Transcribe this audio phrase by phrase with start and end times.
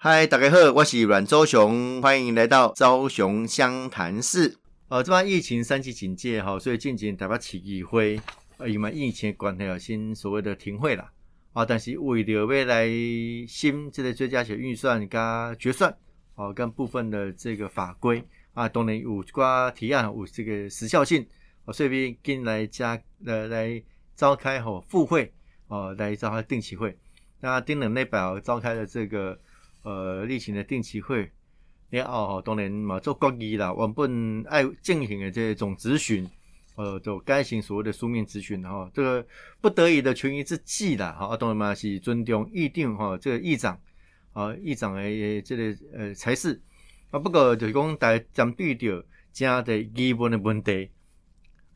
[0.00, 4.56] 嗨，大家好，我是阮周雄，欢迎来到周雄湘潭市。
[4.86, 8.20] 呃，这边疫情三级警戒哈，所以近期台北市议会
[8.58, 11.10] 呃因为疫情关系有新所谓的停会啦。
[11.52, 12.86] 啊，但是为了未来
[13.48, 15.92] 新这个追加些预算加决算，
[16.36, 18.22] 哦，跟部分的这个法规
[18.52, 21.26] 啊，当然有瓜提案有这个时效性，
[21.64, 22.96] 哦，所以跟来加
[23.26, 23.82] 呃来
[24.14, 25.32] 召开吼复会，
[25.66, 26.96] 哦，来召开定期会。
[27.40, 29.36] 那丁冷内表召开的这个
[29.88, 31.30] 呃例行的定期会，
[31.90, 36.28] 你哦，当然嘛做国议啦，原本爱进行的这种咨询。
[36.76, 39.26] 呃，就该行所谓的书面咨询哈，这个
[39.60, 43.76] 不得已的权宜之计啦，哈，当然嘛是尊重议定哈，这个议长
[44.32, 46.62] 啊，议长的，这个呃才是
[47.10, 50.88] 啊，不过就是讲大家针对着加的基本的问题，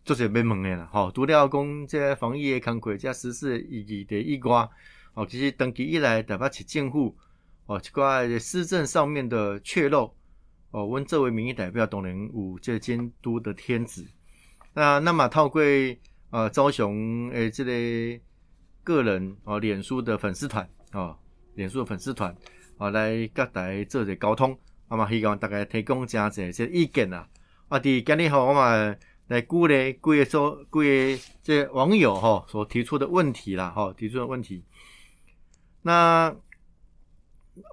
[0.04, 4.68] 就是要问的啦，哈，除了讲这个防疫的工作加实施意义的以外，
[5.14, 7.16] 哦，其实登记以来，特别是政府
[7.72, 10.14] 哦，一块施政上面的缺漏，
[10.72, 14.06] 哦，阮这位民意代表当然有这监督的天职。
[14.74, 15.98] 那那么套贵
[16.30, 18.20] 呃，高雄诶，这类
[18.84, 21.16] 个人哦，脸书的粉丝团哦，
[21.54, 22.36] 脸书的粉丝团
[22.76, 24.58] 哦，来各台做些沟通，
[24.90, 27.26] 那么希望大家提供加这些意见呐。
[27.68, 34.62] 啊，伫今日好，我们来鼓励各位说各位这网友哈所提出的问题啦，哈，提出的问题。
[35.80, 36.34] 那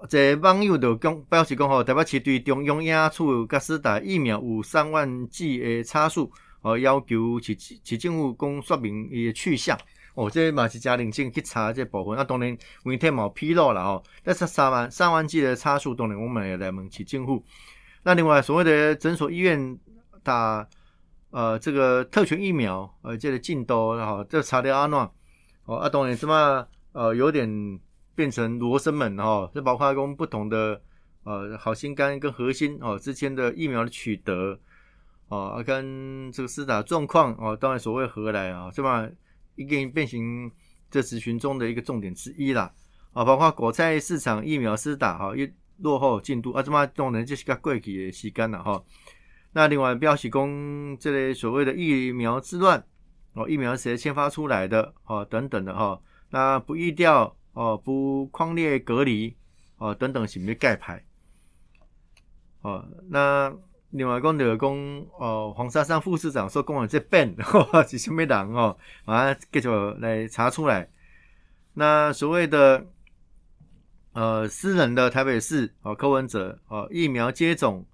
[0.08, 6.30] 这网友就讲表示讲吼，台北市对中央压处甲斯打疫苗有三万剂的差数。
[6.62, 9.78] 哦，要求市市政府讲说明伊的去向。
[10.14, 12.18] 哦，这嘛是加认真去查这部分。
[12.18, 14.02] 啊，当然媒体冇披露了哦。
[14.22, 17.42] 但是三万三万剂的差数，当然我们也来问市政府。
[18.02, 19.78] 那另外所谓的诊所医院
[20.22, 20.68] 打
[21.30, 25.10] 呃这个特权疫苗，呃这个进度哈，这查的安诺
[25.64, 27.48] 哦，啊当然什么呃有点
[28.20, 30.78] 变成罗生门哈，这包括讲不同的
[31.24, 34.60] 呃好心肝跟核心哦之间的疫苗的取得。
[35.28, 39.08] 哦，跟这个施打状况哦，当然所谓何来啊，是吧？
[39.54, 40.50] 一个变形
[40.90, 42.70] 这咨询中的一个重点之一啦。
[43.12, 48.82] 啊，包括国菜市场疫苗施打哈，一落后进度啊，这么当然就是个过去的时间了哈。
[49.52, 52.84] 那另外标示公这类所谓的疫苗之乱
[53.34, 56.00] 哦，疫苗谁先发出来的哦，等等的哈。
[56.30, 59.36] 那不预调哦，不框列隔离
[59.78, 61.04] 哦，等等是没盖牌
[62.62, 63.52] 哦，那。
[63.92, 64.70] 另外讲就讲，
[65.18, 67.34] 哦，黄珊珊副市长说，讲的这变
[67.88, 68.78] 是什么人哦？
[69.04, 69.68] 啊，继续
[69.98, 70.88] 来查出来。
[71.74, 72.86] 那所谓的
[74.12, 77.84] 呃私人的台北市哦，柯文哲哦，疫苗接种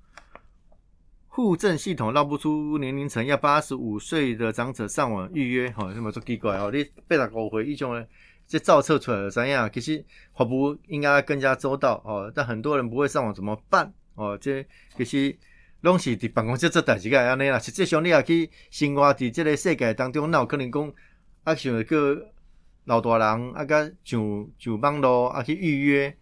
[1.28, 6.70] 户政系统绕不出年龄层，要八十五岁的长者上网预约，哦，那么说奇怪哦？
[6.70, 8.04] 你八十五岁一种呢，
[8.46, 9.70] 这照册出来的怎样？
[9.72, 13.92] 其实法务应该更加周到哦，但很多人不会上网怎么办？
[14.14, 14.64] 哦，这
[14.96, 15.36] 其实。
[15.82, 20.92] 拢是伫办公室做代志个安尼啦，实际上你也去生活伫即个世界当中，那有可能讲
[21.44, 22.26] 啊，像个
[22.86, 26.16] 老大人啊，甲上上网络啊去预约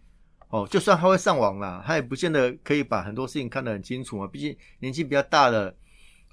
[0.49, 4.27] 哦，就算他会上网啦，他也不见得可以把很多事情看得很清楚嘛。
[4.27, 5.73] 毕竟年纪比较大了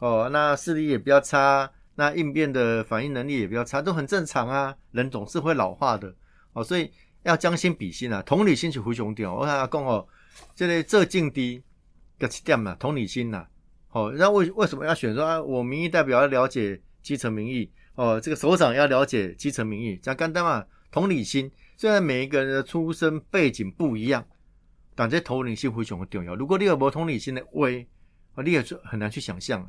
[0.00, 1.70] 哦，那视力也比较差，
[2.02, 4.74] 那应变的反应能力也比较差，都很正常啊。
[4.90, 6.12] 人总是会老化的
[6.52, 6.90] 哦，所以
[7.22, 9.34] 要将心比心啊，同理心是非常重要。
[9.34, 10.06] 我讲哦，
[10.54, 11.62] 这个这境地。
[12.18, 13.44] 个点嘛，同理心呐，
[13.88, 15.42] 好，那为为什么要选说啊？
[15.42, 21.50] 我民意代表要了解基层民意，哦，这个首长要了解基层民意，讲简单嘛，同理心。
[21.76, 24.24] 虽然每一个人的出身背景不一样，
[24.94, 26.36] 但这同理心非常重要。
[26.36, 27.84] 如果你有无同理心的威，
[28.36, 29.68] 啊，你也很难去想象。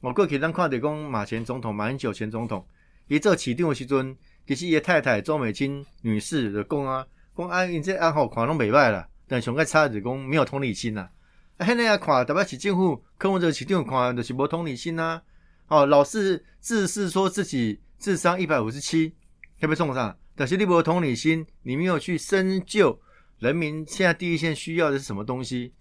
[0.00, 2.64] 我过去咱看到讲马前总统、马英九前总统，
[3.08, 11.08] 伊做市长的时阵，其实伊的太太周美青女士就讲啊，讲啊，因这安好看拢袂歹啦，但上个差是讲没有同理心呐。
[11.56, 15.22] 啊，那样看，特别是政府，看我这市长看，就是无同理心呐。
[15.68, 19.14] 哦，老是自视说自己智商一百五十七，
[19.58, 23.00] 特别送上，但是你无同理心，你没有去深究
[23.38, 25.72] 人民现在第一线需要的是什么东西。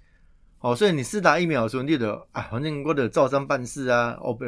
[0.65, 4.43] 哦，所以你四打疫苗的时候，你得啊，反正我得照章办事啊，哦不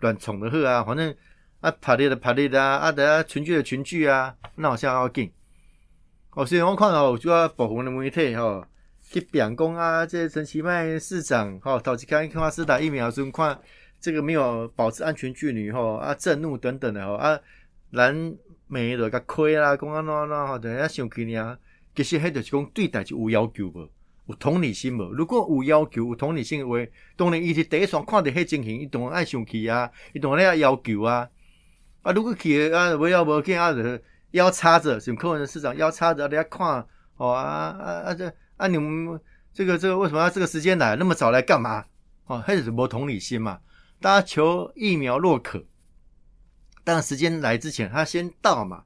[0.00, 1.14] 乱宠的喝啊，反正
[1.60, 5.30] 啊排列的排列的啊，啊等下群聚的群聚啊，那好像要紧。
[6.32, 8.66] 哦，所以我看到就要保护的媒体哈。
[9.12, 13.56] 去表公啊，这陈其迈市长哈，早期看看话是打疫苗时看
[14.00, 17.38] 这个没有保持安全距离哈啊震怒等等的哈啊
[17.90, 18.34] 蓝
[18.66, 21.56] 美的个亏啦，公安喏喏哈，等下想起呢，
[21.94, 23.88] 其实迄就是讲对待就有要求无，
[24.26, 25.12] 有同理心无。
[25.12, 26.76] 如果有要求、有同理心的话，
[27.16, 31.28] 当然伊是第一双看到迄情形，伊当然爱生气啊，伊当然要要求啊。
[32.02, 33.74] 啊，如果去啊，不要无见啊，
[34.32, 36.86] 腰叉着，像柯文哲市长腰叉着，你要看
[37.16, 38.32] 哦啊啊啊这。
[38.56, 39.20] 啊，你们
[39.52, 41.84] 这个这个为什么要这个时间来那么早来干嘛？
[42.26, 43.58] 哦，还是无同理心嘛？
[44.00, 45.64] 大家求疫苗若渴，
[46.84, 48.84] 但时间来之前，他先到嘛。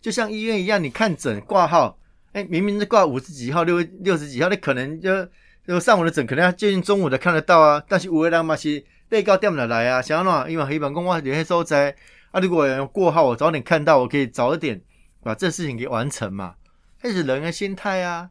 [0.00, 1.96] 就像医院一样，你看诊挂号，
[2.34, 5.24] 哎，明明是挂五十几号、六六十几号，你可能就
[5.64, 7.80] 就上午的诊可能要接近中午的看得到啊。
[7.88, 11.94] 但是五位人嘛是被告点了来啊，想要喏，因为黑板公话有些收在
[12.32, 14.82] 啊，如果有过号，我早点看到，我可以早一点
[15.22, 16.56] 把这事情给完成嘛。
[17.00, 18.28] 这是人的心态啊，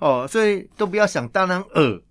[0.00, 2.02] 哦，所以都不要想当然恶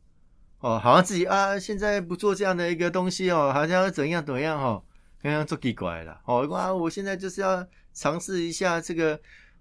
[0.62, 4.82] 哦，好像自己啊，现在不做这样的一个东西哦，好像要怎样怎样哈，
[5.22, 7.64] 刚刚做奇怪了哦，啊，我现在就是要。
[7.92, 9.20] 尝试一下这个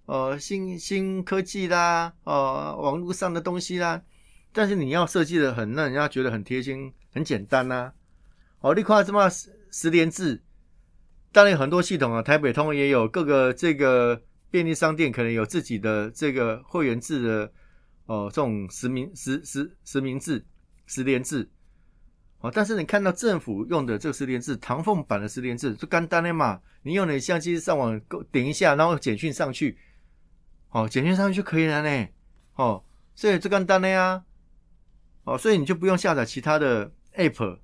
[0.08, 4.02] 呃新新科技啦，呃网络上的东西啦，
[4.54, 7.92] 但是你要设计的很让人家觉得很贴心、很简单呐。
[8.60, 10.42] 哦，你看什么十十连制，
[11.30, 17.52] 当然有很多系统啊，台北通也有，各个这个便利商店可能有自己的这个会员制的
[18.06, 20.42] 哦，这种实名实实实名制、
[20.86, 21.46] 十连制。
[22.40, 26.58] 哦，但是你看到政府用的这个十连制，唐凤版的十连制，就干单的嘛。
[26.82, 28.00] 你用你相机上网
[28.32, 29.76] 点一下，然后简讯上去，
[30.70, 32.08] 哦，简讯上去就可以了呢。
[32.54, 32.84] 哦，
[33.14, 34.24] 所以这干单的呀。
[35.24, 37.58] 哦，所以你就不用下载其他的 app，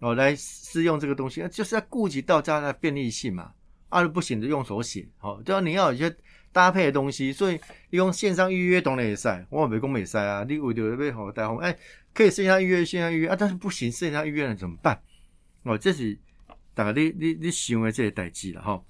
[0.00, 3.52] 哦，来试用这个东西，就是要顾及到家的便利性嘛。
[3.88, 6.16] 啊不行就用手写，哦，对啊，你要有一些
[6.50, 7.60] 搭配的东西，所以
[7.90, 10.44] 用线上预约当然也塞，我没工没塞啊。
[10.48, 11.76] 你为了被好带红，哎。
[12.14, 15.02] 可以线下预约，线下预约啊，但是不行，线下预约了怎么办？
[15.62, 16.18] 哦，这是
[16.74, 18.82] 大概你你你想的这些代志了哈。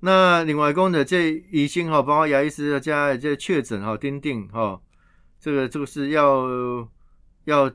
[0.00, 4.80] 那另外讲的这医生哈，包括牙医师加这确诊哈，钉钉哈，
[5.40, 6.88] 这个这个是要
[7.44, 7.70] 要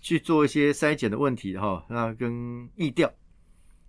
[0.00, 1.84] 去做一些筛检的问题哈。
[1.88, 3.10] 那跟疫调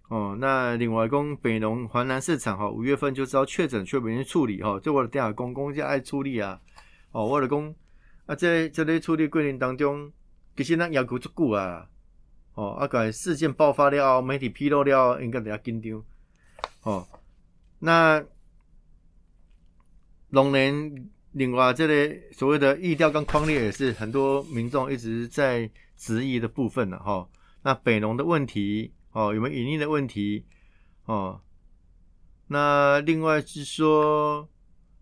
[0.08, 4.80] 哦，那另外讲北农华南市场哈，五月份就知道确诊，确诊去处理哈。
[4.82, 6.60] 这我的电话公公家爱处理啊，
[7.12, 7.76] 哦，我的公。
[8.26, 10.12] 啊，在这类处理过程当中，
[10.56, 11.86] 其实咱要求足够啊，
[12.56, 16.04] 哦，啊个事件爆发了，媒体披露了，应该比较紧张，
[16.82, 17.08] 哦，
[17.86, 18.26] 那
[20.30, 27.30] 龙年另外这类所谓的疫调跟框列也是很多民众一直在质疑的部分了，哈。
[27.62, 30.44] 那北农的问题，哦，有没有隐匿的问题，
[31.06, 31.40] 哦，
[32.48, 34.50] 那另外是说，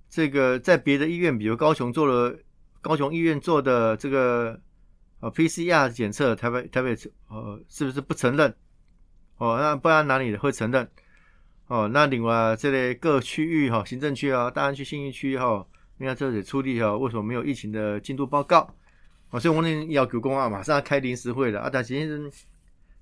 [0.09, 2.37] 这个在别的医院，比如高雄做了。
[2.81, 4.59] 高雄医院做的这个
[5.21, 6.93] 呃 PCR 检测，台北台北
[7.29, 8.53] 呃是不是不承认？
[9.37, 10.85] 哦，那不然哪里会承认？
[11.67, 15.65] 哦，那另外这类各区域哈，行政区啊，大安区、信义区哈，
[15.97, 18.73] 因为这里出力哈，为什么没有疫情的进度报告？
[19.29, 21.69] 哦，所以我们要求公啊，马上要开临时会了啊！
[21.71, 22.31] 但其实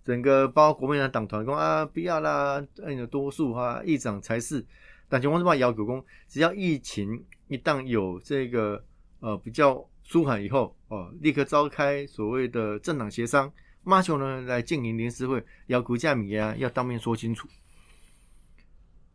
[0.04, 4.66] 整个包括国民党党团公啊，不要啦，按照多数哈，议长才是。
[5.10, 8.84] 但情况是嘛，要求公，只要疫情一旦有这个。
[9.24, 13.54] 呃，比较舒缓以后，哦，立刻召开所谓的政党协商，
[13.84, 17.48] 马上呢来进行临时会，要求价米啊，要当面说清楚。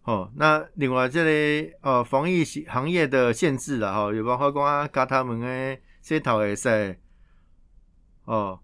[0.06, 6.96] 哦，那另外这里呃防疫行业的限制了哈，有包括讲啊，加他们的这套会使
[8.24, 8.60] 哦，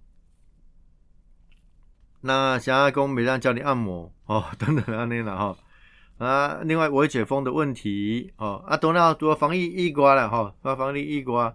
[2.21, 5.57] 那想要讲每当教你按摩哦， 等等安尼啦哈。
[6.19, 11.53] 啊，另外未解封的问题，哦，啊，当然多防疫医瓜了，哈，啊，防疫医瓜，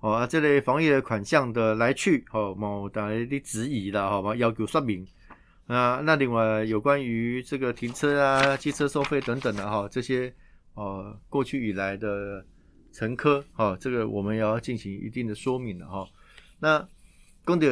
[0.00, 5.06] 哦，啊，这类防疫的款项的来去，哦，某大家的质疑了，好吧，要求说明。
[5.66, 10.32] 啊，那另外有关于这个停车啊、机车收费等等的，哈，这些，
[10.74, 12.44] 哦，过去以来的
[12.92, 16.08] 乘客，哈，这个我们要进行一定的说明了，哈。
[16.60, 16.88] 那
[17.46, 17.66] 讲到。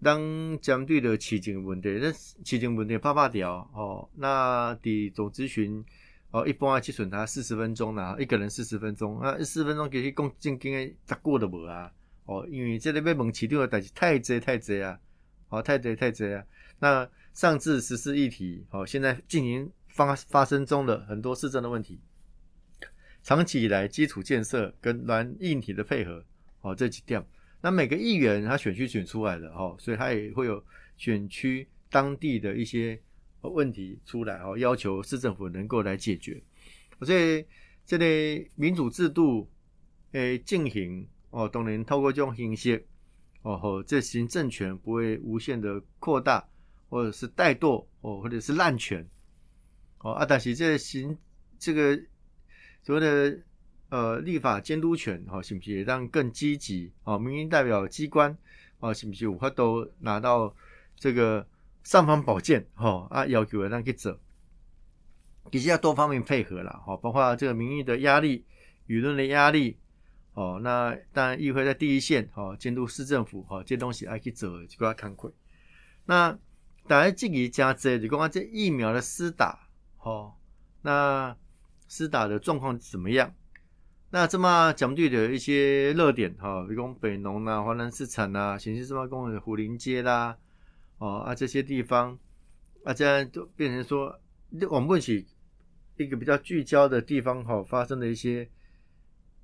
[0.00, 4.08] 当针对的起警问题，那起警问题拍拍掉哦。
[4.14, 5.84] 那的总咨询
[6.30, 11.90] 哦，一般啊，去损他四十分钟啦，一个人四十分钟那，四十分钟其实讲正经的十过都无啊。
[12.26, 15.00] 哦，因为这里要问市场的代志太多太多啊，
[15.48, 16.44] 哦，太多太多啊。
[16.80, 22.00] 那上至实施议题，哦，现在进行发发生中的很多市政的问题，
[23.22, 26.24] 长期以来基础建设跟软硬体的配合，
[26.60, 27.24] 哦，这几点。
[27.60, 30.64] 那每个议员他选区选出来的哦，所以他也会有
[30.96, 33.00] 选区当地的一些
[33.40, 36.40] 问题出来哦，要求市政府能够来解决。
[37.02, 37.44] 所以
[37.84, 39.50] 这类民主制度
[40.12, 42.86] 诶进行哦，都能透过这种形式
[43.42, 46.48] 哦，这行政权不会无限的扩大，
[46.88, 49.06] 或者是怠惰哦，或者是滥权
[49.98, 50.12] 哦。
[50.12, 51.16] 啊，但是这行
[51.58, 52.00] 这个
[52.82, 53.38] 所谓的。
[53.90, 56.92] 呃，立法监督权，哈，是不是让更积极？
[57.04, 58.36] 哦，民意代表机关，
[58.80, 60.54] 哦，是不是有法都拿到
[60.94, 61.46] 这个
[61.84, 62.66] 尚方宝剑？
[62.74, 64.20] 哈啊，要求让去走，
[65.50, 68.44] 其实要多方面配合了，哈，包括这个民意的压力、
[68.88, 69.78] 舆论的压力，
[70.34, 75.32] 哦，那当然议会在第一线，哦，监督市政府，哦，这东西还去做，就给他看亏。
[76.04, 76.38] 那
[76.88, 79.68] 大家这个加这，就讲啊，这疫苗的施打，
[79.98, 80.32] 哦，
[80.80, 81.36] 那
[81.86, 83.34] 施打的状况怎么样？
[84.10, 90.38] 那这么讲对的一些热点，哈，比如讲北农啊、华南市场啊、新兴这么公园、虎林街啦，
[90.96, 92.18] 哦啊这些地方，
[92.84, 94.18] 啊这样都变成说，
[94.70, 95.26] 我们问起
[95.98, 98.48] 一个比较聚焦的地方，哈，发生的一些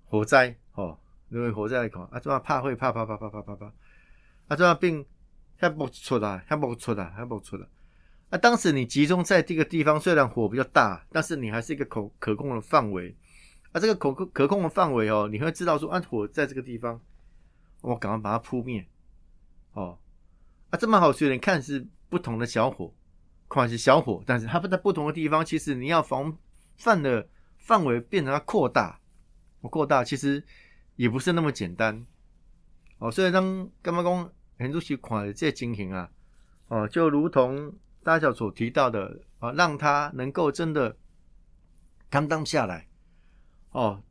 [0.06, 0.98] 火灾，哦，
[1.28, 3.66] 因为火灾来讲，啊这么怕会怕怕怕怕怕怕怕，
[4.48, 5.04] 啊这么病
[5.68, 7.66] 还不出来，还不出来，还不出来，
[8.30, 13.16] 啊当时你集中在这个地方，虽然火比较大，但是你还是一个可可控的范围。
[13.72, 17.00] 啊，这个可可可控的范围哦，你会知道说，啊，火在这个地方，
[17.80, 18.86] 我赶快把它扑灭，
[19.72, 19.98] 哦，
[20.70, 22.94] 啊，这么好，虽然看是不同的小火，
[23.48, 26.38] 看是小火，但是它不在不同的地方，其实你要防
[26.76, 27.28] 范的
[27.58, 29.00] 范围变成它扩大，
[29.62, 30.44] 扩大其实
[30.94, 32.06] 也不是那么简单，
[32.98, 36.10] 哦，所以当干嘛工很多是看这些情形啊，
[36.68, 40.96] 哦，就如同大家所提到的啊，让它能够真的
[42.08, 42.86] 担当下来。
[43.70, 44.02] 哦，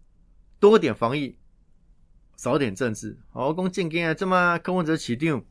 [0.60, 1.38] 多点防疫，
[2.36, 3.18] 少点政治。
[3.32, 5.42] 我讲正经啊，这么柯文哲市长，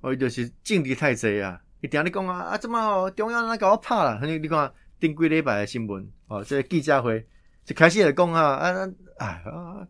[0.00, 1.60] 哦，就是政敌太侪啊！
[1.80, 4.24] 一定你讲啊，啊，这么哦中央人搞我怕了。
[4.24, 7.26] 你你看顶几礼拜的新闻，哦，这记者会
[7.66, 9.88] 一开始来讲啊，啊，哎啊，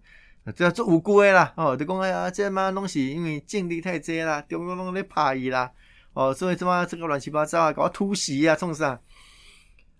[0.55, 5.73] 这做无辜的啦，哦，就讲哎呀，这嘛拢是因为政敌太侪啦，中央拢咧怕伊啦，
[6.13, 9.01] 哦，所以这么这个乱七八糟啊，搞突袭啊，创啥？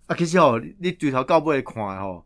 [0.07, 2.25] 啊，其实哦，你对头到尾看吼。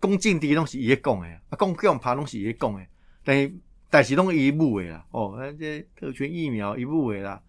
[0.00, 2.88] 讲政敌拢是伊咧讲诶，啊，讲讲爬拢是伊咧讲诶，
[3.24, 3.54] 但是
[3.88, 7.40] 但是拢伊误诶啦，哦，啊，这特权疫苗伊误诶啦，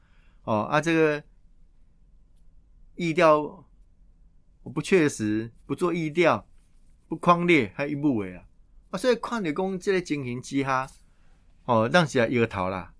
[0.43, 1.21] 哦，啊，这个
[2.95, 3.39] 意调
[4.61, 6.47] 我不确实，不做意调，
[7.09, 8.43] 不框列，还伊误诶啦，
[8.97, 10.89] 所以看着讲即个情形之下，
[11.65, 12.91] 哦，当时啊摇头啦，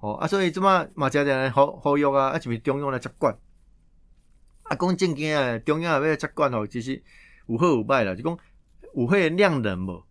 [0.00, 3.32] 哦，啊，所以即么嘛，家人好好用啊，啊，就是中央来接管，
[4.64, 7.02] 啊，讲正经啊，中央要接管哦，其实
[7.46, 8.36] 有好有歹啦，就讲。
[8.96, 10.04] 有迄个量人无？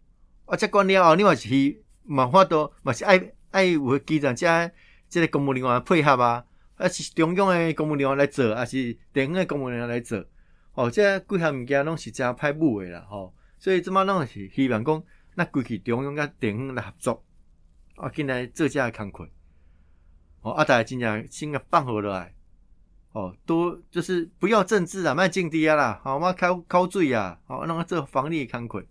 [0.43, 4.69] 啊，接管了后，你嘛是嘛法度，嘛是爱爱有基层遮
[5.07, 6.43] 即个公务人员配合啊，
[6.75, 10.21] 啊是中央诶公务人员来做，啊是地方诶公务人员来做。
[10.73, 13.33] 哦，即几项物件拢是真歹母诶啦，吼。
[13.57, 15.01] 所以即马拢是希望讲，
[15.35, 17.23] 那过去中央甲地方来合作，
[17.95, 19.27] 啊，进来做遮工课。
[20.41, 22.33] 哦，啊，大家真正先个放好落来。
[23.13, 28.83] 哦，多就是不要政治啊，卖政治啊啦，好嘛，靠靠水啊，好，让他做防疫工课。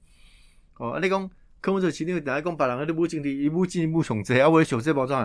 [0.78, 1.28] 哦，啊，你讲，
[1.60, 5.20] 科文者前天大家讲别人啊，你不政治，伊不进一步上济啊，为小这保障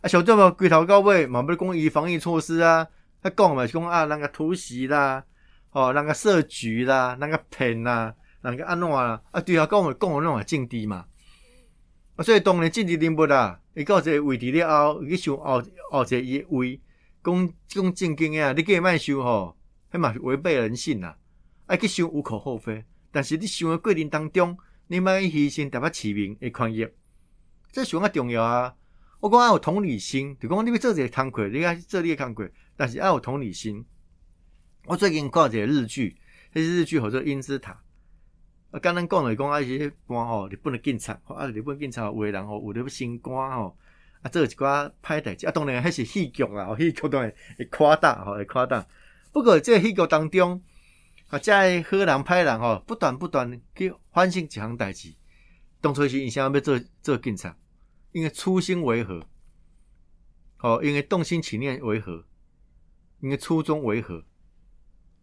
[0.00, 2.86] 啊，小这嘛，规头到尾嘛，不讲伊防疫措施啊，
[3.22, 5.24] 他讲嘛是讲啊，那个突袭啦，
[5.70, 11.06] 哦，那个设局啦，那个骗啦，那个安怎啦，啊，对啊，讲我讲我那种政治嘛，
[12.16, 16.80] 啊，所以当然政治人物啦，伊到这位置了后，伊想后后这伊位。
[17.22, 19.54] 讲讲正经诶啊，你计卖想吼，
[19.92, 21.18] 迄嘛是违背人性啦。
[21.66, 22.82] 爱去想无可厚非，
[23.12, 24.56] 但是你想诶过程当中，
[24.86, 26.88] 你莫牺牲台北市民诶权益，
[27.70, 28.74] 这想较重要啊。
[29.20, 33.84] 我讲要有同理心，就讲你要做一个工课，你爱做你诶工课，但是要有同理心。
[34.86, 36.16] 我最近看一个日剧，
[36.54, 37.72] 迄日剧叫做《英之塔》。
[38.70, 43.76] 啊，刚刚讲来讲啊，些官吼，日本的警察，啊，日本警察有诶人吼，有咧升官吼。
[44.22, 48.86] 啊，做一寡歹代志啊，当然还是戏剧啊，戏剧当然会夸大吼，会夸大。
[49.32, 50.62] 不过这戏剧当中，
[51.28, 55.14] 啊，这好人歹人吼，不断不断去反省一项代志。
[55.80, 57.56] 当初是因想要做做警察，
[58.12, 59.26] 因为初心为何？
[60.58, 62.24] 吼，因为动心起念为何？
[63.20, 64.22] 因为初衷为何？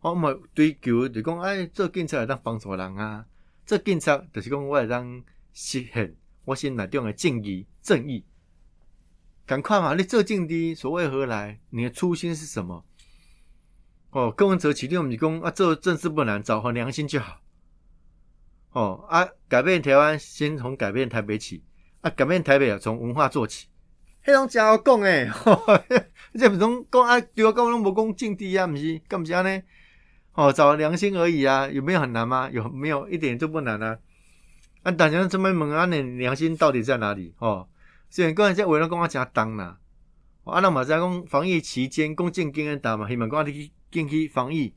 [0.02, 3.26] 我嘛追求就讲，哎，做警察当帮助人啊，
[3.68, 5.22] 做警察就是讲我会当
[5.54, 8.26] 实现我心内中的正义正义。
[9.46, 9.94] 赶快嘛！
[9.94, 11.60] 你这境地所谓何来？
[11.70, 12.86] 你的初心是什么？
[14.12, 17.42] 哦，柯文哲起定我们讲啊，做政治不难，找好良心就好。
[18.72, 21.62] 哦啊，改变台湾先从改变台北起
[22.00, 23.68] 啊，改变台北啊，从文化做起。
[24.24, 25.30] 迄种真好讲诶，
[26.40, 29.62] 这不种讲啊，对我讲拢无讲境地啊，毋是，干毋是安尼？
[30.38, 32.48] 哦，找良心而已啊，有没有很难吗？
[32.54, 33.98] 有没有一点都不难啊？
[34.84, 37.34] 啊，大家这么问啊，你良心到底在哪里？
[37.40, 37.68] 哦。
[38.12, 39.80] 虽然讲这为了讲我真重啦，
[40.44, 44.72] 啊，那嘛在讲防疫期间，讲正经诶，打嘛，希望讲你去进去防疫，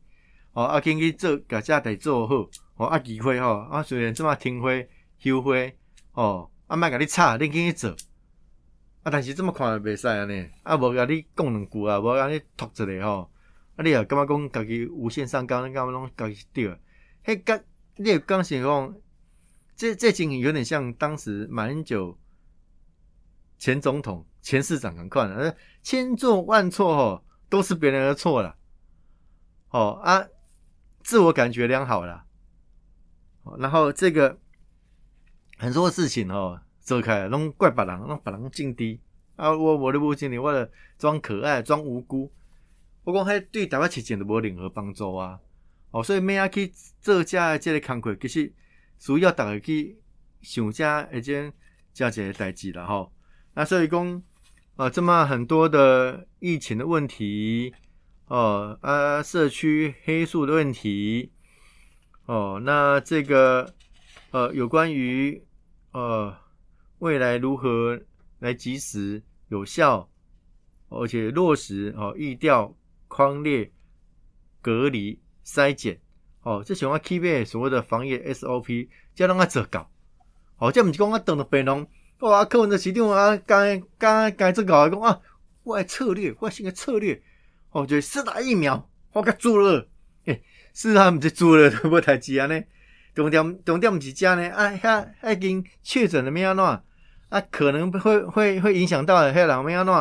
[0.52, 4.88] 哦，啊，进去做，甲遮代做好，哦，啊，机会吼，啊，虽然这么停会、
[5.19, 5.76] 休会，
[6.14, 7.90] 哦，啊，卖甲你吵，你进去做，
[9.02, 13.31] 啊，但是这么看袂使安尼，啊，无甲你讲两句啊，无甲你托一个吼，
[13.80, 16.78] 啊，你又感觉讲家己无限上纲，你感觉拢家己对，
[17.25, 17.64] 迄个
[17.96, 18.94] 你有讲是讲，
[19.75, 22.18] 这这情形有点像当时马英九
[23.56, 28.54] 前总统、前市长很快的，千错万错哦，都是别人的错了。
[29.70, 30.26] 哦啊，
[31.02, 32.26] 自我感觉良好了。
[33.58, 34.38] 然后这个
[35.56, 39.00] 很多事情哦，走开弄怪别人，拢别人敬低
[39.37, 39.56] 啊！
[39.56, 42.30] 我我的不敬你，为了装可爱、装无辜，
[43.11, 45.38] 我讲还对台湾事情都无任何帮助啊！
[45.90, 48.52] 哦，所以每下去做这这个工作，其实
[48.99, 49.99] 需要大家去
[50.40, 51.52] 想这一件
[51.93, 53.11] 这一个代志了哈。
[53.55, 54.23] 那所以讲，
[54.76, 57.75] 呃，这么很多的疫情的问题，
[58.26, 61.33] 哦啊，社区黑数的问题。
[62.26, 63.75] 哦，那这个
[64.31, 65.45] 呃，有关于
[65.90, 66.33] 呃
[67.00, 68.00] 未来如何
[68.38, 70.09] 来及时、有效，
[70.88, 72.73] 而且落实哦，预调、
[73.11, 73.73] 框列、
[74.62, 76.00] 隔离、筛检，
[76.43, 79.90] 哦，这想要 keep 所谓的防疫 SOP，叫让他做搞。
[80.59, 81.87] 哦，这不是讲我等着病人，
[82.21, 85.21] 哇，课文的市长啊，刚刚刚这搞讲啊，
[85.64, 87.21] 我的策略，我新的策略，
[87.73, 89.88] 哦，就四打疫苗，我给做了，
[90.26, 90.43] 诶。
[90.73, 92.62] 是啊，毋是做了都无代志安尼，
[93.12, 96.64] 重点重点毋是遮呢，啊，遐已经确诊了咩安怎？
[96.64, 99.93] 啊，可能会会会影响到遐人咩安怎？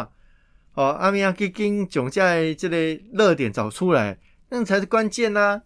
[0.80, 2.78] 哦，阿咪啊，去紧从在这个
[3.12, 4.18] 热点找出来，
[4.48, 5.62] 那才是关键呐。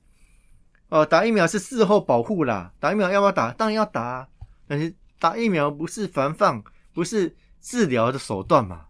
[0.90, 3.52] 哦，打疫苗是事后保护啦，打疫苗要不要打？
[3.52, 4.28] 当然要打，
[4.68, 6.64] 但是打疫苗不是防范，
[6.96, 8.88] 不是治疗的手段嘛。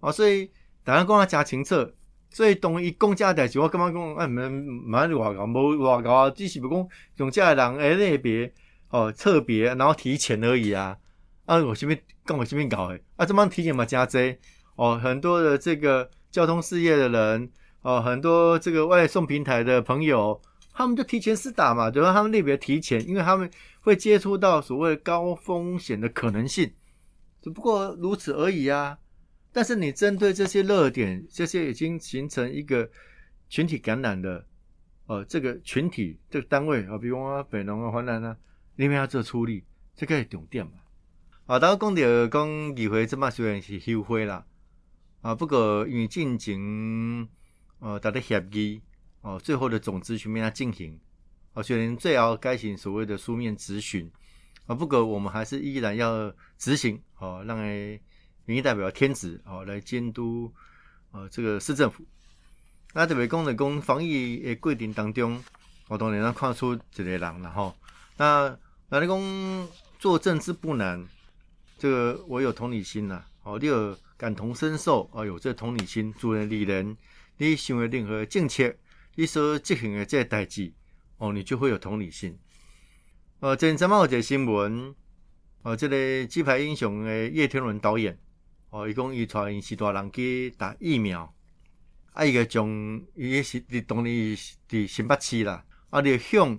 [0.00, 0.50] 哦，所以
[0.84, 1.90] 大家讲要加清楚。
[2.28, 6.86] 所以同伊讲这代志，我感觉讲，哎，蛮蛮外高，无外高啊，只是不讲
[7.16, 8.52] 用这人诶类别
[8.90, 10.98] 哦，特别然后提前而已啊。
[11.46, 14.38] 啊，我这边跟我这边搞诶，啊，这帮提前嘛加这
[14.76, 17.50] 哦，很多的这个交通事业的人
[17.82, 20.40] 哦，很多这个外送平台的朋友，
[20.72, 22.12] 他们就提前施打嘛，对吧？
[22.12, 23.50] 他们类别提前，因为他们
[23.80, 26.72] 会接触到所谓高风险的可能性，
[27.42, 28.98] 只不过如此而已啊。
[29.52, 32.88] 但是你针对这些热点，这些已经形成一个
[33.50, 34.46] 群体感染的，
[35.06, 38.34] 呃，这个群体这个单位啊，比如说北农啊、华南啊，
[38.76, 39.62] 你们要做处理，
[39.94, 40.72] 这个重点嘛。
[41.44, 44.46] 啊，当然讲到讲议会这嘛虽然是休会啦，
[45.22, 47.26] 啊，不过因为进行
[47.78, 48.82] 呃大家协议，
[49.22, 51.00] 哦，最后的总咨询面要进行，
[51.54, 54.10] 啊，虽然最后改行所谓的书面咨询，
[54.66, 57.98] 啊，不过我们还是依然要执行，哦，让诶。
[58.44, 60.52] 民意代表天职哦，来监督
[61.12, 62.04] 呃这个市政府。
[62.92, 65.40] 那特别讲的讲防疫的规定当中，
[65.86, 67.72] 我当然能看出一个人了哈。
[68.16, 68.58] 那
[68.88, 69.68] 那你讲
[70.00, 71.06] 做政治不难，
[71.78, 73.24] 这个我有同理心呐。
[73.44, 76.96] 哦，你有感同身受啊，有这同理心，助人利人。
[77.38, 78.72] 你想的任何政策，
[79.16, 80.72] 你所执行的这代志，
[81.18, 82.38] 哦，你就会有同理心。
[83.40, 84.94] 呃，前阵子有一个新闻，
[85.62, 88.16] 哦，这个鸡排英雄的叶天伦导演。
[88.70, 91.34] 哦，伊讲伊带因是大人去打疫苗，
[92.12, 92.64] 啊，伊个将
[93.16, 94.36] 伊是伫当年
[94.68, 96.56] 伫新北市啦，啊，就向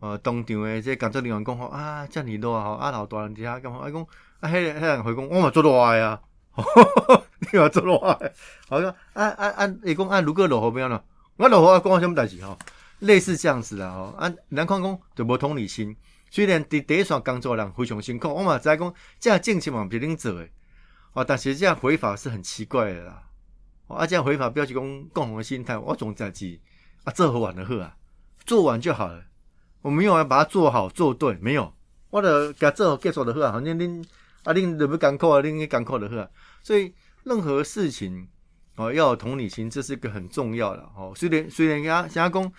[0.00, 4.02] 呃当场诶这工作人员讲吼啊，遮尔热吼，啊，老大人伫遐讲吼，啊，讲
[4.40, 6.20] 啊，迄迄人回讲，我嘛做热诶啊，
[7.52, 8.32] 你嘛做热诶，
[8.68, 11.02] 好讲啊啊啊，伊讲啊，如果落雨要了，
[11.36, 12.58] 我落雨啊，关我什么代志吼？
[13.00, 15.96] 类似这样子啦吼，啊，人看讲就无同理心，
[16.30, 20.50] 虽然伫第一线工作人非常辛苦，我嘛知讲这政策嘛毋是恁做诶。
[21.12, 23.22] 哦，但其实这样回法是很奇怪的啦。
[23.86, 26.60] 啊，这样回法表示讲共同的心态，我总在记
[27.04, 27.96] 啊，做好完的喝啊，
[28.44, 29.22] 做完就好了。
[29.80, 31.72] 我没有要把它做好做对，没有，
[32.10, 34.04] 我的给做好结束的喝啊，反正恁
[34.42, 36.28] 啊恁特别艰苦啊，恁艰苦的喝啊。
[36.62, 36.94] 所以
[37.24, 38.28] 任何事情
[38.76, 41.12] 哦，要有同理心，这是一个很重要的哦。
[41.16, 42.52] 虽然虽然讲想讲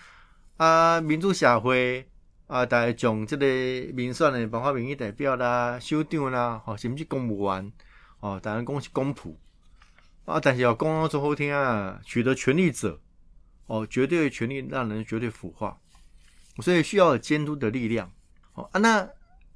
[0.56, 2.08] 啊，民主社会
[2.46, 3.46] 啊，大家从这个
[3.92, 7.72] 民选的办法民意代表啦、首长啦，哦，甚至公务员。
[8.20, 9.34] 哦，当然讲是公仆
[10.26, 10.38] 啊！
[10.38, 13.00] 但是要公安做后天啊，取得权力者
[13.64, 15.78] 哦，绝对权力让人绝对腐化，
[16.58, 18.12] 所以需要监督的力量。
[18.52, 19.08] 哦啊，那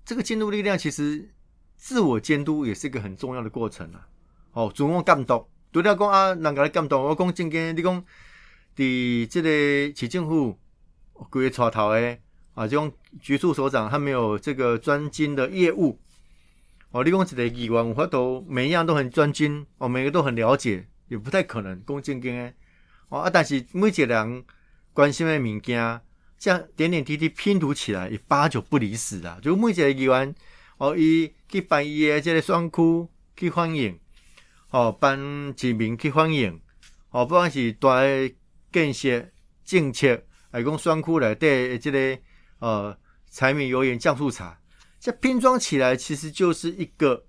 [0.03, 1.31] 这个监督力量其实
[1.77, 4.09] 自我监督也是一个很重要的过程啊。
[4.55, 8.05] 哦，主我监督，除了讲啊，人家来监督，我讲正经，你讲
[8.77, 9.49] 伫即个
[9.97, 10.57] 市政府
[11.29, 12.19] 规个带头的
[12.55, 15.99] 啊，这种局处所长，他没有这个专精的业务。
[16.93, 22.55] 哦，你讲一个议员，我都每一样都很专精，哦，每个都很了解，也不太可能讲正经诶。
[23.09, 24.45] 哦啊，但是每一个人
[24.93, 26.01] 关心的物件，
[26.39, 29.41] 像点点滴滴拼图起来，也八九不离十啊。
[29.43, 30.33] 就每一个议员，
[30.79, 33.99] 哦，伊去办伊诶即个选区去欢迎，
[34.75, 36.61] 哦，办居民去欢迎，
[37.11, 38.01] 哦，不管是大
[38.73, 39.25] 建设
[39.65, 42.19] 政策，还讲选区内底这个
[42.59, 42.99] 呃
[43.31, 44.59] 柴米油盐酱醋茶。
[44.99, 47.25] 这拼装起来其实就是一个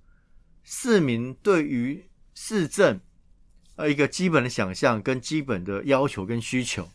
[0.63, 2.99] 市民对于市政
[3.75, 6.89] 呃一个基本的想象跟基本的要求跟需求。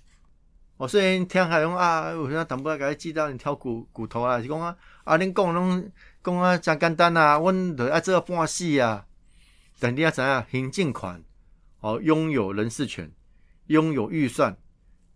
[0.79, 5.89] 哦，虽然听海龙啊，我现淡薄仔甲你记到你挑骨骨头啊，是讲啊，啊，恁讲拢
[6.25, 9.07] 讲啊，真简单啊，阮著爱做半死啊。
[9.81, 11.25] 但你要怎样，行政权
[11.81, 13.11] 哦，拥有人事权，
[13.67, 14.57] 拥有预算，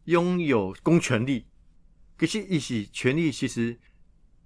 [0.04, 1.46] 拥有公权力，
[2.16, 3.78] 可是一些权力，其实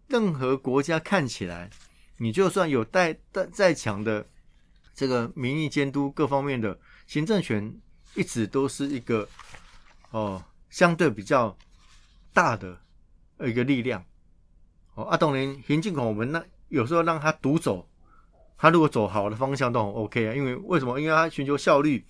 [0.08, 1.70] 任何国家看起来，
[2.18, 4.28] 你就算有带再再强的
[4.92, 7.80] 这个民意监督各方面的行政权，
[8.14, 9.28] 一直都是一个
[10.10, 10.44] 哦。
[10.70, 11.56] 相对比较
[12.30, 12.78] 大的
[13.40, 14.04] 一个力量
[14.92, 17.88] 哦，阿东林行进口，我们那有时候让他独走，
[18.58, 20.34] 他如果走好的方向都很 OK 啊。
[20.34, 21.00] 因为为什么？
[21.00, 22.04] 因为他寻求效率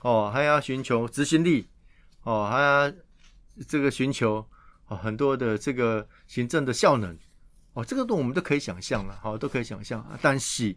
[0.00, 1.68] 哦，还要寻求执行力
[2.22, 2.92] 哦，还要
[3.68, 4.44] 这个寻求
[4.88, 7.16] 哦很多的这个行政的效能
[7.74, 10.04] 哦，这个都我们都可以想象了，好都可以想象。
[10.20, 10.76] 但是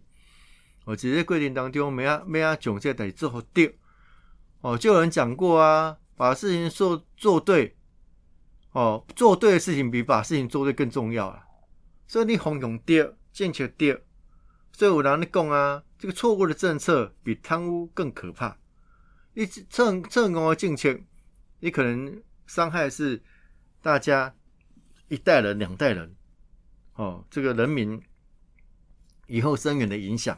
[0.86, 3.68] 我直接规定当中没啊没啊囧在得之后掉
[4.62, 5.98] 哦，就有人讲过啊。
[6.20, 7.78] 把事情做做对，
[8.74, 11.42] 哦，做对的事情比把事情做对更重要啊！
[12.08, 14.04] 所以你红用跌，建确跌，
[14.72, 18.58] 所以我拿你讲啊，这个错误的政策比贪污更可怕。
[19.34, 20.98] 你成成功的政策，
[21.60, 23.22] 你可能伤害是
[23.82, 24.34] 大家
[25.08, 26.16] 一代人、两代人，
[26.96, 28.02] 哦，这个人民
[29.28, 30.38] 以后深远的影响。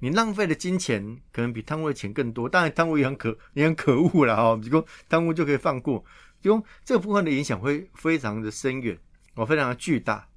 [0.00, 4.60] 你浪费的金钱可能比贪污的钱更多，当然贪污也很可也很可恶了哈。
[4.62, 6.04] 如果贪污就可以放过，
[6.40, 8.98] 就这部分的影响会非常的深远，
[9.34, 10.28] 哦，非常的巨大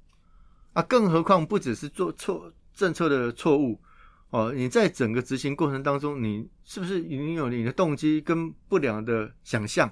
[0.72, 0.82] 啊。
[0.82, 3.80] 更何况不只是做错政策的错误
[4.30, 9.90] 哦，你在整个执行过程当中，你是不是已经有你的动机跟不良的想象？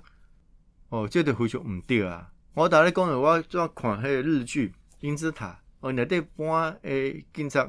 [0.91, 2.31] 哦，这得回去唔对啊。
[2.55, 4.69] 我打咧讲的，我做看迄个日剧
[5.01, 5.49] 《金字塔》，
[5.81, 7.69] 哦，内底搬诶警察。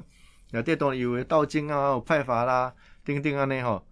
[0.52, 2.72] 内底当然有斗争啊，有派罚啦，
[3.04, 3.84] 等等安尼吼。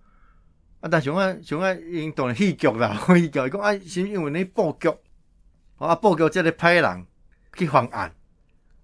[0.81, 4.89] 啊，但像啊像啊，因当然戏剧啦，戏剧伊讲啊，是因为你布局，
[5.77, 7.07] 啊布局即个派人
[7.57, 8.13] 去犯案，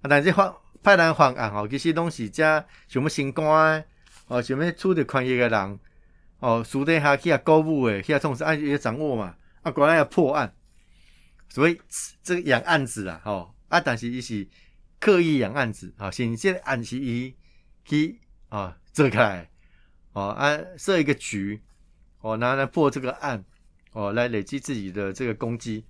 [0.01, 0.51] 啊，但是犯
[0.83, 3.83] 派人犯案吼，其实拢是遮想要升官，
[4.27, 5.79] 哦，想要处理权益的人，
[6.39, 10.53] 哦，私底下去啊购物诶，去啊从事案件掌握嘛，啊，过来要破案，
[11.49, 11.79] 所以
[12.23, 14.47] 这个养案子啦，吼，啊，但是伊是
[14.99, 17.35] 刻意养案子，啊，先先案是伊。
[17.83, 19.49] 去啊，遮开
[20.13, 21.59] 哦，啊，设一个局
[22.19, 23.43] 哦，拿来破这个案
[23.91, 25.83] 哦，来累积自己的这个攻击。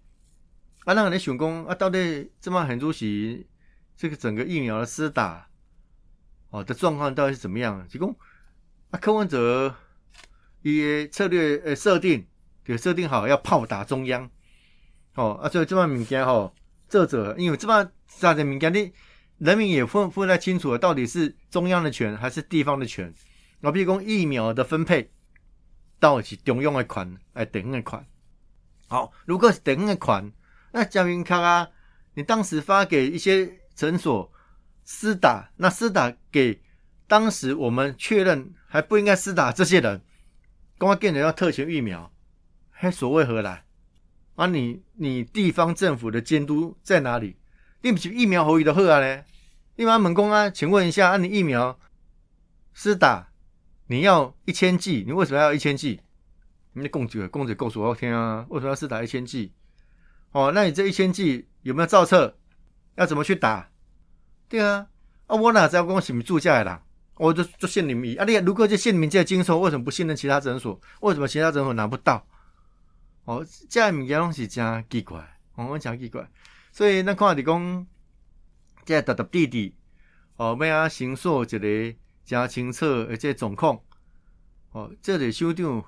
[0.86, 3.46] 啊，那你想讲啊，到底这么很主席
[4.02, 5.48] 这个整个疫苗的施打
[6.50, 7.88] 哦的状况到底是怎么样？
[7.88, 8.10] 提供
[8.90, 9.76] 啊，柯文哲
[10.64, 12.26] 伊策略呃设定
[12.64, 14.28] 给设定好要炮打中央
[15.14, 16.52] 哦，啊，所以这么物件吼，
[16.90, 18.92] 作者因为这么啥子物件你。
[19.38, 23.14] 人民也分分太清楚，到底是中央的权还是地方的权？
[23.62, 25.12] 啊，比如讲疫苗的分配，
[26.00, 28.04] 到底是中央的款还是地方的款？
[28.88, 30.32] 好，如果是地方的款，
[30.72, 31.68] 那江云康啊，
[32.16, 34.32] 你当时发给一些诊所
[34.86, 36.62] 施打，那施打给
[37.08, 40.04] 当时我们确认还不应该施打这些人，
[40.78, 42.14] 公安店人要特权疫苗，
[42.70, 43.66] 还所谓何来？
[44.36, 47.38] 啊，你你地方政府的监督在哪里？
[47.82, 49.26] 你不是疫苗可以的好啊咧？
[49.78, 50.48] 立马猛攻啊！
[50.48, 51.80] 请问一下，按你疫苗
[52.72, 53.32] 施打，
[53.88, 56.02] 你要一千剂，你为什么要一千剂？
[56.74, 58.46] 你供给供给告诉我听啊！
[58.50, 59.54] 为什么要施打一千剂？
[60.34, 62.38] 哦，那你这一千剂有没有造册？
[62.96, 63.71] 要怎么去打？
[64.52, 64.86] 对啊，
[65.28, 66.84] 啊，我哪知道讲是咪住下来啦？
[67.16, 68.26] 我就就信你们啊！
[68.26, 70.78] 你如果就信你们这经手，为什么不信任其他诊所？
[71.00, 72.28] 为什么其他诊所拿不到？
[73.24, 76.30] 哦，这物件拢是真奇怪，我讲真奇怪。
[76.74, 77.88] 所以咱看伫讲。
[78.84, 79.76] 即个特特弟弟
[80.38, 83.80] 哦，要啊，行塑一个真清楚而且状况
[84.72, 85.86] 哦，这里首长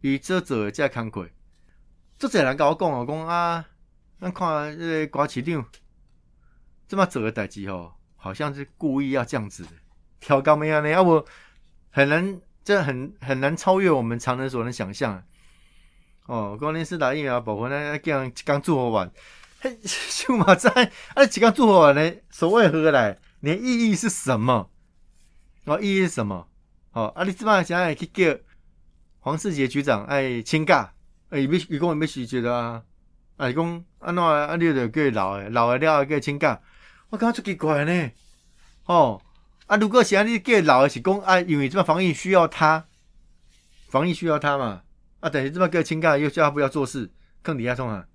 [0.00, 1.28] 伊做做即个工课，
[2.18, 3.66] 足侪人甲我讲哦，讲啊，
[4.18, 5.62] 咱看这个瓜市长
[6.88, 9.70] 这么做的代志哦，好像是故意要这样子的，
[10.20, 10.88] 调高咩样呢？
[10.88, 11.24] 要不
[11.90, 15.22] 很难，这很很难超越我们常人所能想象
[16.26, 16.56] 哦。
[16.58, 19.10] 光年是打疫苗，保护那刚刚做完。
[19.60, 19.78] 嘿，
[20.10, 21.24] 就马在啊！
[21.24, 22.12] 几刚做完呢？
[22.30, 23.18] 所谓何来？
[23.40, 24.70] 你的意义是什么？
[25.66, 26.48] 哦，意义是什么？
[26.92, 27.22] 哦，啊！
[27.22, 28.36] 你这么想要去叫
[29.20, 30.92] 黄世杰局长哎请假？
[31.30, 32.82] 哎，伊伊讲伊要辞职啊？
[33.36, 34.56] 啊，伊讲安怎啊？
[34.56, 36.60] 你著叫伊留诶，留诶了叫请假？
[37.12, 38.10] 我感觉出奇怪呢。
[38.86, 39.20] 哦，
[39.66, 39.76] 啊！
[39.76, 42.86] 如果是安尼叫伊留诶是讲啊，因为这么防疫需要他，
[43.90, 44.82] 防疫需要他嘛？
[45.20, 48.06] 啊，等于这么个请假，又叫他不要做事，更底下冲啊？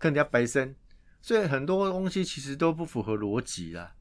[0.00, 0.74] 坑人家白生，
[1.22, 3.94] 所以很多东西其实都不符合逻辑啦。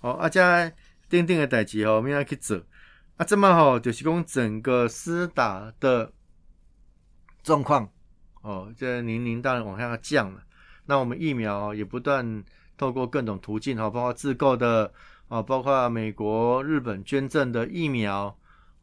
[0.00, 0.70] 哦，啊，加
[1.08, 2.62] 钉钉的代志吼，明仔去做。
[3.16, 6.12] 啊，这么好，就是讲整个施打的
[7.42, 7.90] 状况，
[8.42, 10.42] 哦，这年龄当然往下降了。
[10.84, 12.44] 那我们疫苗也不断
[12.80, 14.90] 透过各种途径，哈，包括自购的，
[15.28, 18.34] 哦，包括美国、日本捐赠的疫苗，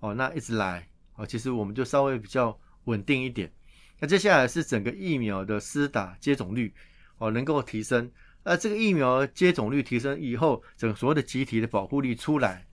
[0.01, 3.51] 哦，那一直来，哦，其实我们就稍微比较稳定一点。
[3.99, 6.71] 那接下来是整个疫苗的施打接种率，
[7.17, 8.07] 哦，能够提升。
[8.43, 12.67] 那这个疫苗接种率提升以后，整所有的集体的保护力出来。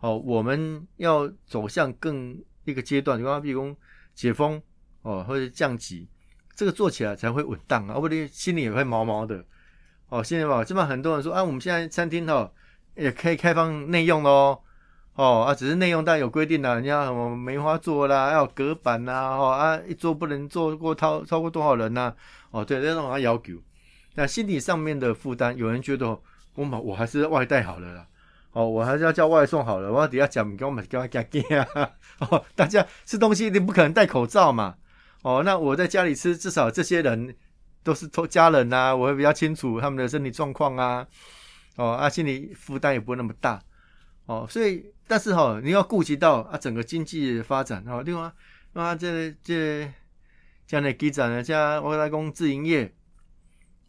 [0.00, 3.72] 哦，我们要走向更一个阶段，比方比如
[4.16, 4.60] 解封
[5.02, 6.08] 哦，或者降级，
[6.56, 9.44] 这个做起来才会稳当啊，不然心里也会毛毛的。
[10.08, 12.50] 哦，现在吧，这么很多人说啊，我们现在餐厅哈
[12.94, 14.60] 也可以开放内用喽。
[15.14, 22.12] 哦啊，只是内用但有规定的，人家什么梅花座啦，要隔板呐，哦啊，一桌不能坐过超超过多少人呐？
[22.50, 23.54] 哦，对，这种要求。
[24.14, 26.18] 那心理上面的负担，有人觉得
[26.54, 28.06] 我嘛，我还是外带好了啦。
[28.52, 29.90] 哦，我还是要叫外送好了。
[29.90, 31.40] 我底下讲，给我们给我加加
[31.74, 31.90] 啊！
[32.20, 34.76] 哦，大家吃东西你不可能戴口罩嘛。
[35.22, 37.34] 哦，那我在家里吃，至少这些人
[37.86, 41.06] 都是家人呐，我会比较清楚他们的身体状况啊。
[41.76, 43.62] 哦，啊，心理负担也不会那么大。
[44.26, 48.02] 哦，所以，但是哈，你要顾及到啊整个经济发展哦。
[48.04, 48.32] 另外，
[48.72, 49.88] 啊，这这
[50.66, 52.92] 这样的基站呢，加我来讲自营业，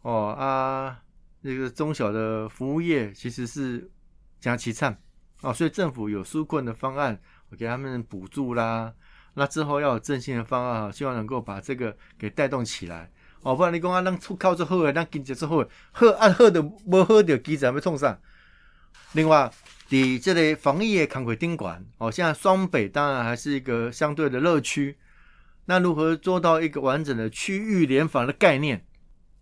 [0.02, 1.02] 哦啊，
[1.42, 3.90] 这个中小的服务业其实是。
[4.40, 4.96] 加其唱
[5.40, 8.94] 哦，所以政府有纾困的方案，我给他们补助啦。
[9.34, 13.10] 那之后要有振兴的方案，希望能够把这个给带动起来
[13.42, 13.54] 哦。
[13.54, 18.18] 不然你讲啊，让出靠之后，让经济之后，好啊好的无好的基层要创啥？
[19.12, 19.50] 另外，
[19.88, 24.96] 伫这类防疫的康会宾馆哦，现在双北当然还是一个相对的乐区。
[25.66, 28.84] 那如何做到一个完整的区域联防的概念？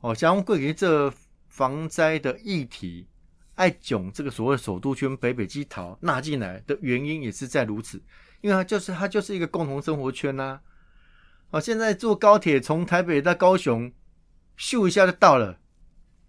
[0.01, 1.13] 哦，像贵给这
[1.49, 3.07] 防灾的议题。
[3.55, 8.03] 爱囧这个所谓首都圈北北基桃纳进来的原因也是在如此，
[8.43, 10.61] 因为它就是它就是一个共同生活圈呐。
[11.51, 13.93] 哦，现在坐高铁从台北到高雄，
[14.59, 15.59] 咻一下就到了，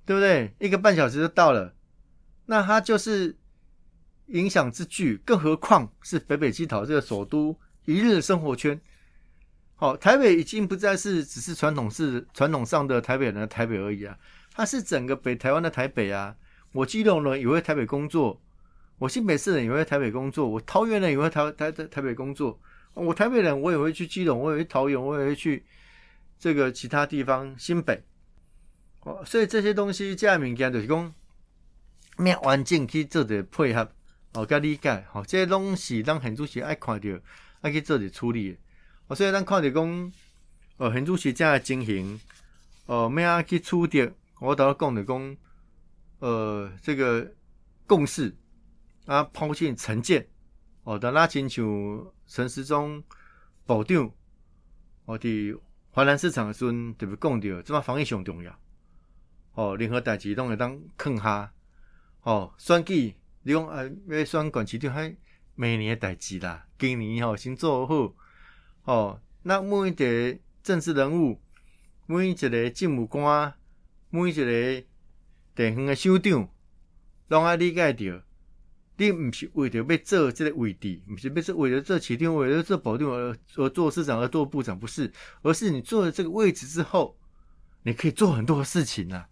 [0.06, 0.53] 对不对？
[0.60, 1.73] 一个半小时就到了，
[2.45, 3.36] 那它就是
[4.27, 8.80] 影响之巨，更何况是北北基桃这个首都一日生活圈。
[9.75, 14.17] 好，台北已经不再是只是传统是传统上的台北人的台北而已啊，
[14.53, 16.36] 它是整个北台湾的台北啊。
[16.73, 18.41] 我基隆人也会台北工作，
[18.99, 22.60] 我新北市人也会台北工作，我桃园人也会台台台台北工作，
[22.97, 25.63] 我台北人我也会去基隆，我也会桃园，我也会去
[26.39, 28.03] 这个其他地方新北。
[29.01, 31.13] 哦，所以这些东西这物件就是讲，
[32.17, 33.89] 咩环境去做的配合，
[34.33, 37.10] 哦，加理解，哦，这些东西当很主席爱看到，
[37.62, 38.57] 爱去做的处理。
[39.07, 40.12] 哦，所以咱看到讲，
[40.77, 42.19] 哦，很主席这样进行，
[42.88, 45.38] 哦，咩啊去处理，我倒讲的讲。
[46.19, 47.31] 呃，这个
[47.86, 48.36] 共识
[49.05, 50.27] 啊，抛弃成见
[50.81, 53.03] 哦，等拉清楚陈时中
[53.65, 54.11] 保长，
[55.05, 55.59] 我伫
[55.89, 58.59] 华南市场的时阵特别讲到，这嘛防疫上重要
[59.53, 61.51] 哦，任何代志拢会当坑下
[62.21, 65.15] 哦，选举你讲啊，要选管市长还
[65.55, 68.13] 明年的代志啦，今年吼先做好
[68.83, 71.41] 哦，那每一个政治人物，
[72.05, 73.53] 每一个政务官，
[74.09, 74.85] 每一个。
[75.57, 76.47] 地方的首长，
[77.29, 78.23] 拢爱理解着，
[78.97, 85.12] 你毋是为着要做这个位置，毋是要做为了做市长，为了做保定而而做市长而做部长，不是，
[85.43, 87.15] 而是你做了这个位置之后，
[87.83, 89.27] 你可以做很多事情啊，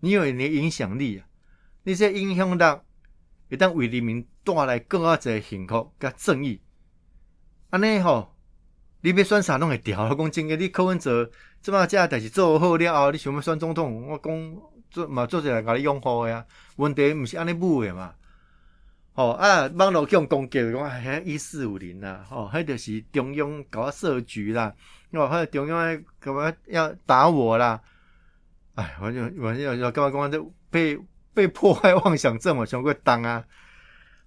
[0.00, 1.26] 你有你的影响力啊，
[1.84, 2.80] 你这影响力
[3.48, 6.60] 会当为人民带来更加侪幸福甲正义，
[7.70, 8.34] 安尼吼，
[9.00, 10.08] 你要选啥拢会调。
[10.08, 14.56] 我讲真个，你柯文哲即摆这代志做好了后，你想要选总统，我讲。
[14.92, 16.44] 做嘛做起来甲你拥护呀？
[16.76, 18.14] 问题毋是安尼母的嘛？
[19.14, 19.70] 吼啊！
[19.74, 24.74] 网络用攻击讲哎，一四五零啦，吼，迄就是中央搞设局啦，
[25.10, 27.80] 哦，迄中央诶干嘛要打我啦？
[28.74, 30.98] 哎，我就我就要干嘛干嘛就被
[31.34, 33.44] 被破坏妄想症嘛，想过当啊！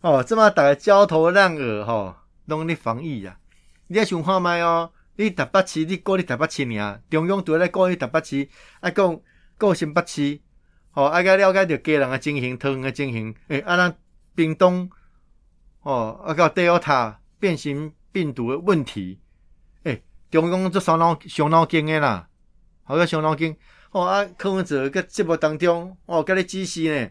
[0.02, 3.39] 哦，这么大家焦头烂额吼，拢咧防疫呀！
[3.88, 8.48] 你要想看卖哦，你台北市你过你台北市尔，中央都来过你台北市，
[8.82, 9.19] 啊讲
[9.58, 10.39] 过新北市。
[10.93, 13.95] 哦，爱甲了解着家人诶情形，桃园诶情形，诶，啊，咱
[14.36, 14.89] 冰冻，
[15.82, 19.19] 哦，啊，到德尔塔变形病毒诶问题，
[19.84, 22.28] 诶，中央做伤脑伤脑筋诶啦，
[22.84, 23.56] 好个伤脑筋，
[23.91, 27.10] 哦，啊，柯文哲个节目当中，哦，甲你指示呢，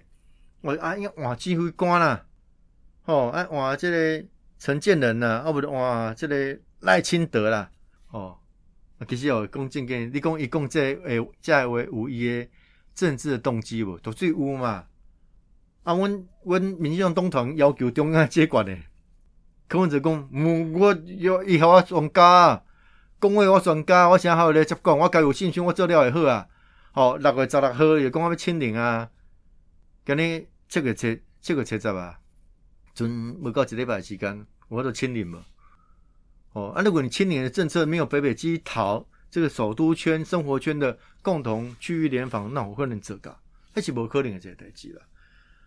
[0.61, 2.27] 我啊，要换指挥官啦，
[3.07, 4.25] 哦，啊，换即个
[4.59, 7.71] 陈建仁啦，啊，不是换即个赖清德啦，
[8.11, 8.39] 哦，
[9.09, 12.51] 其实哦，讲正经，你讲伊讲这诶，这话有伊诶。
[12.95, 14.87] 政治的动机不都最污嘛？
[15.85, 18.77] 啊，阮阮民进党团要求中央接管的，
[19.69, 22.65] 柯文哲讲，嗯，我要以后我专家，
[23.21, 26.49] 讲话我专家，我啥好咧接管，我家有信心，我做了会好啊。
[26.93, 29.11] 吼，六月十六号又讲我要清零啊，
[30.07, 32.19] 今日七月七七月七十啊，
[32.95, 35.39] 剩未到一礼拜时间，我都清零无。
[36.53, 43.39] 哦，啊，如果你清零的政策没有北北基桃这个首都圈生活圈的共同区域联防，那我可能做噶，
[43.75, 45.03] 那是无可能的这个代志啦。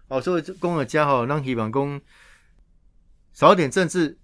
[0.07, 2.01] 哦，所以讲个家吼，让希望讲
[3.33, 4.17] 少点政治，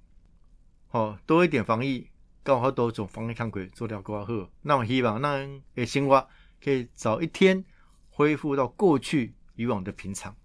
[0.91, 2.07] 哦，多一点防疫，
[2.41, 4.49] 刚好多种防疫抗鬼做掉更好。
[4.61, 6.27] 那我希望咱的生活
[6.63, 7.63] 可以早一天
[8.09, 10.35] 恢复到过去以往的平常。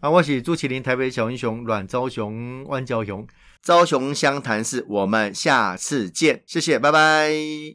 [0.00, 3.26] 啊，我是朱启林，台北小英雄阮昭雄、万昭雄，
[3.62, 7.74] 昭雄湘潭市，我们下次见，谢谢，拜拜。